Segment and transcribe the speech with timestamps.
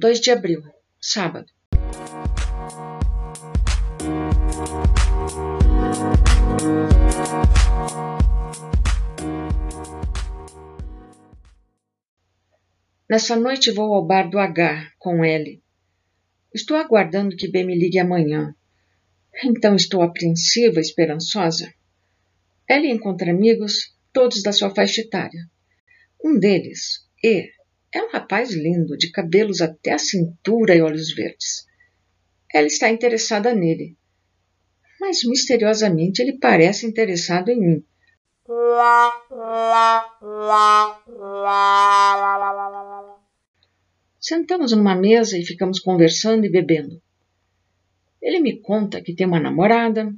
[0.00, 0.62] 2 de abril,
[0.98, 1.52] sábado.
[13.10, 15.62] Nessa noite vou ao bar do H com L.
[16.54, 18.54] Estou aguardando que B me ligue amanhã.
[19.44, 21.70] Então estou apreensiva, esperançosa.
[22.66, 25.42] L encontra amigos, todos da sua faixa etária.
[26.24, 27.50] Um deles, E,
[27.92, 31.66] é um rapaz lindo, de cabelos até a cintura e olhos verdes.
[32.52, 33.96] Ela está interessada nele,
[35.00, 37.84] mas misteriosamente ele parece interessado em mim.
[44.20, 47.00] Sentamos numa mesa e ficamos conversando e bebendo.
[48.20, 50.12] Ele me conta que tem uma namorada,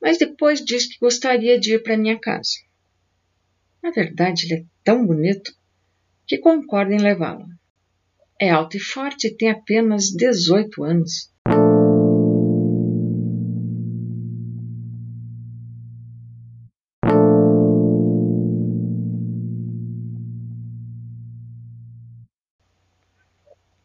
[0.00, 2.50] mas depois diz que gostaria de ir para minha casa.
[3.82, 5.52] Na verdade, ele é tão bonito
[6.26, 7.46] que concorda em levá-la.
[8.40, 11.32] É alto e forte e tem apenas 18 anos.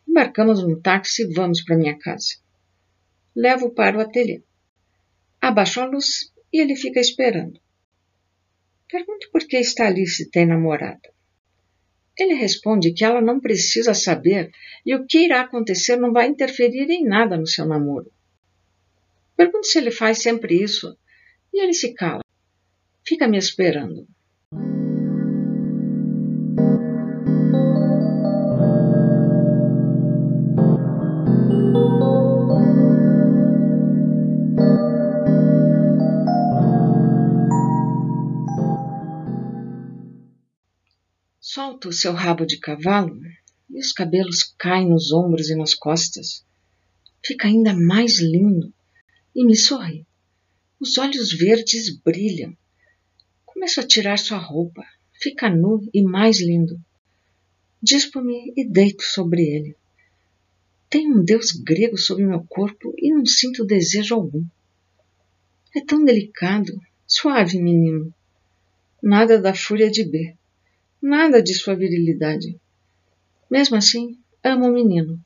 [0.08, 2.38] Embarcamos um táxi e vamos para minha casa.
[3.36, 4.42] Levo para o ateliê.
[5.40, 7.60] Abaixo a luz e ele fica esperando.
[8.90, 11.17] Pergunto por que está ali se tem namorada.
[12.18, 14.52] Ele responde que ela não precisa saber
[14.86, 18.12] e o que irá acontecer não vai interferir em nada no seu namoro.
[19.36, 20.98] Pergunto se ele faz sempre isso
[21.54, 22.22] e ele se cala.
[23.06, 24.08] Fica me esperando.
[41.58, 43.20] Solta o seu rabo de cavalo
[43.68, 46.46] e os cabelos caem nos ombros e nas costas.
[47.26, 48.72] Fica ainda mais lindo
[49.36, 50.06] e me sorri.
[50.80, 52.56] Os olhos verdes brilham.
[53.44, 54.84] Começo a tirar sua roupa.
[55.20, 56.80] Fica nu e mais lindo.
[57.82, 59.76] Dispo-me e deito sobre ele.
[60.88, 64.46] Tem um deus grego sobre meu corpo e não sinto desejo algum.
[65.76, 68.14] É tão delicado, suave menino.
[69.02, 70.37] Nada da fúria de B
[71.02, 72.60] nada de sua virilidade.
[73.50, 75.20] Mesmo assim, amo o menino.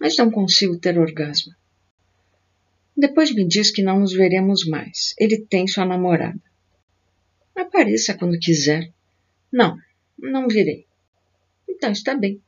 [0.00, 1.52] Mas não consigo ter orgasmo.
[2.96, 5.14] Depois me diz que não nos veremos mais.
[5.18, 6.40] Ele tem sua namorada.
[7.58, 8.88] Apareça quando quiser.
[9.52, 9.76] Não,
[10.16, 10.86] não virei.
[11.68, 12.40] Então está bem.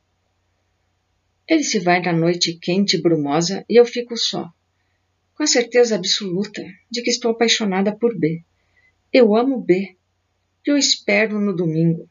[1.45, 4.49] Ele se vai na noite quente e brumosa e eu fico só,
[5.33, 8.41] com a certeza absoluta de que estou apaixonada por B.
[9.11, 9.97] Eu amo B
[10.65, 12.09] e o espero no domingo.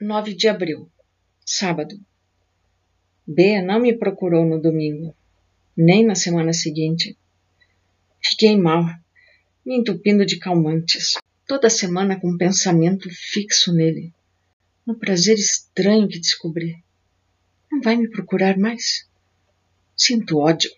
[0.00, 0.88] Nove de abril,
[1.44, 1.98] sábado.
[3.30, 5.14] B não me procurou no domingo,
[5.76, 7.14] nem na semana seguinte.
[8.22, 8.86] Fiquei mal,
[9.66, 11.12] me entupindo de calmantes,
[11.46, 14.14] toda semana com um pensamento fixo nele,
[14.86, 16.82] no prazer estranho que descobri.
[17.70, 19.06] Não vai me procurar mais?
[19.94, 20.70] Sinto ódio.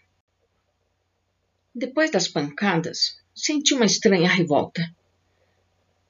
[1.72, 4.82] Depois das pancadas, senti uma estranha revolta.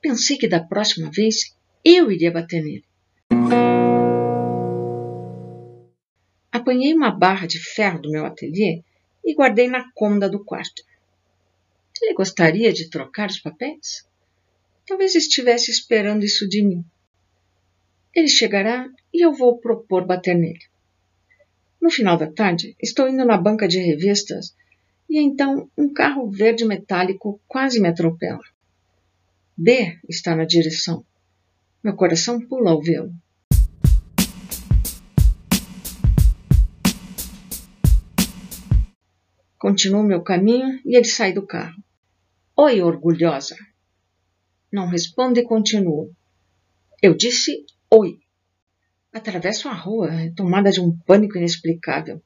[0.01, 2.85] Pensei que da próxima vez eu iria bater nele.
[6.71, 8.85] Apanhei uma barra de ferro do meu ateliê
[9.25, 10.85] e guardei na cômoda do quarto.
[12.01, 14.07] Ele gostaria de trocar os papéis?
[14.87, 16.85] Talvez estivesse esperando isso de mim.
[18.15, 20.61] Ele chegará e eu vou propor bater nele.
[21.83, 24.55] No final da tarde, estou indo na banca de revistas
[25.09, 28.45] e então um carro verde metálico quase me atropela.
[29.57, 31.05] B está na direção.
[31.83, 33.13] Meu coração pula ao vê-lo.
[39.61, 41.77] Continuo meu caminho e ele sai do carro.
[42.57, 43.55] Oi, orgulhosa.
[44.73, 46.17] Não respondo e continuo.
[47.03, 48.21] Eu disse oi.
[49.13, 52.23] Atravesso a rua, tomada de um pânico inexplicável.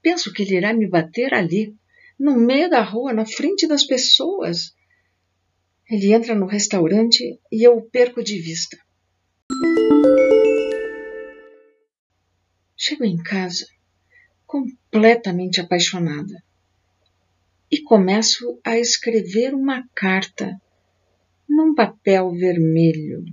[0.00, 1.74] Penso que ele irá me bater ali,
[2.16, 4.76] no meio da rua, na frente das pessoas.
[5.90, 8.78] Ele entra no restaurante e eu o perco de vista.
[12.76, 13.66] Chego em casa
[14.46, 16.42] completamente apaixonada.
[17.70, 20.60] e começo a escrever uma carta
[21.48, 23.24] num papel vermelho.